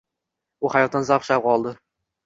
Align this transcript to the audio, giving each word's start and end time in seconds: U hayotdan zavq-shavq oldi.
U 0.63 0.71
hayotdan 0.77 1.07
zavq-shavq 1.13 1.55
oldi. 1.55 1.79